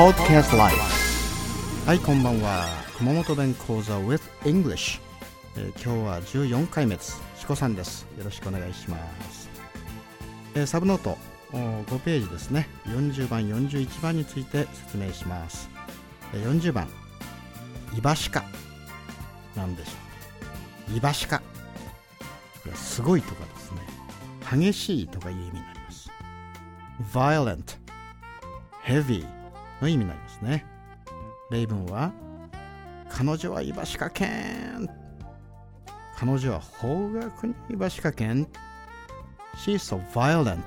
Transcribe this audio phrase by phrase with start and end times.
[0.00, 0.80] Podcast Life
[1.86, 2.66] はいこんばんは。
[2.96, 4.98] 熊本弁講座 with English、
[5.58, 7.20] えー今日は14回目です。
[7.36, 8.06] しこさんです。
[8.16, 8.96] よろしくお願いしま
[9.30, 9.50] す、
[10.54, 11.18] えーサブノート
[11.52, 12.66] お5ページですね。
[12.86, 15.68] 40番41番について説明します、
[16.32, 16.88] えー40番。
[17.94, 18.42] イバシカ
[19.54, 20.96] なんでしょう。
[20.96, 21.44] イバシカこ
[22.64, 23.80] れはすごいとかですね。
[24.50, 26.10] 激しいとかいう意味になります。
[27.12, 27.76] Violent
[28.82, 29.39] heavy
[29.80, 30.64] の意味になりますね。
[31.50, 32.12] 例文は
[33.08, 34.88] 彼女はイバシカ犬
[36.16, 38.46] 彼女は方角にイバシカ犬
[39.56, 40.60] She's so violent.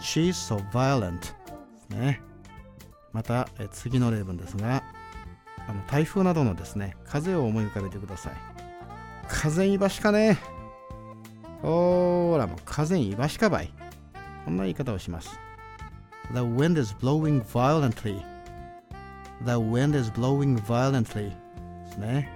[0.00, 1.34] She's so violent.
[1.88, 2.20] ね。
[3.12, 4.82] またえ次の例文ですが
[5.68, 8.32] あの台風などのですね風を思い浮かべてください。
[9.28, 10.38] 風イバシカね。
[11.62, 13.72] ほーらもう風イバシカばい。
[14.44, 15.38] こんな言い方をします。
[16.32, 18.24] The wind is blowing violently.
[19.44, 21.32] The wind is blowing violently.
[21.84, 22.28] ですね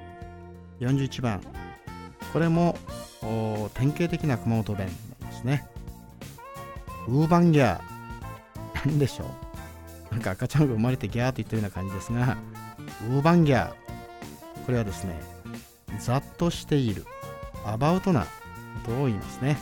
[0.80, 1.40] 41番
[2.32, 2.76] これも
[3.74, 4.88] 典型的な熊本弁
[5.20, 5.66] なんですね
[7.08, 9.24] ウーバンギャーなんでしょ
[10.10, 12.36] うなんか赤ちゃんが生まれてギャーと言ったような感じですが
[13.10, 13.72] ウーバンギャー
[14.66, 15.20] これはですね
[15.98, 17.04] ざっとしている
[17.64, 18.28] アバウトなこ
[18.86, 19.58] とを言いますね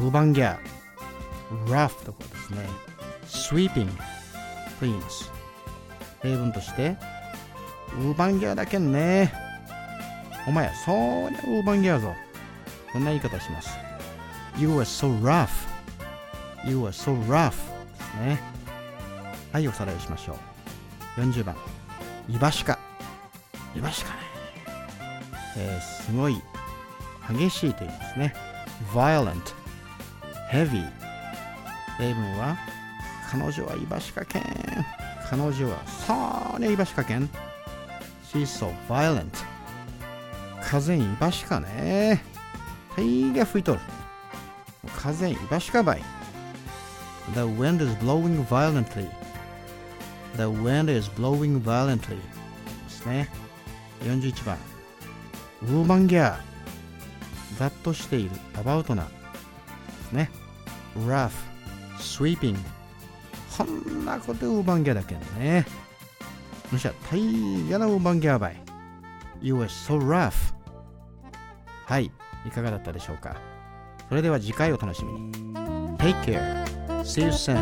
[0.00, 2.68] ウーバンギャー rough とかですね
[3.28, 4.02] sweeping と
[4.82, 5.30] 言います
[6.22, 6.96] 例文として
[7.94, 9.32] ウーバンギャーだけんね。
[10.46, 12.14] お前そりゃウーバンギャーぞ。
[12.92, 13.70] こんな言い方します。
[14.58, 15.48] You are so rough.
[16.64, 17.50] You are so rough.
[17.50, 17.56] で
[18.04, 18.40] すね。
[19.52, 20.36] はいおさらいしましょ
[21.16, 21.20] う。
[21.20, 21.56] 40番。
[22.28, 22.78] イバシカ
[23.74, 24.18] イバシカね、
[25.58, 26.42] えーすごい
[27.30, 28.34] 激しいと言いますね。
[28.92, 29.40] Violent.
[30.50, 30.84] Heavy.
[31.98, 32.56] 例文は
[33.30, 34.42] 彼女はイバシカ犬
[35.28, 35.82] 彼女は
[36.52, 37.28] そりゃイバシカ犬
[38.32, 39.26] She's so violent
[40.62, 42.22] 風にイバシカね
[42.96, 43.80] 大が吹いとる
[44.96, 46.02] 風にイバシカばい
[47.34, 49.08] The wind is blowing violently
[50.36, 52.20] The wind is blowing violently で
[52.88, 53.28] すね
[54.02, 54.56] 41番
[55.62, 59.10] ウーマンギャーざっとしているアバウトなで
[60.10, 60.30] すね
[61.06, 61.30] rough
[61.98, 62.56] sweeping
[63.56, 65.66] こんなことウーバンギャだけどね。
[66.70, 68.60] むしゃ大嫌なウーバンギャーばい
[69.40, 70.32] You are so rough
[71.86, 72.10] はい。
[72.46, 73.36] いかがだったでしょうか。
[74.08, 75.32] それでは次回お楽しみに。
[75.98, 76.64] Take care.
[77.02, 77.56] See you soon.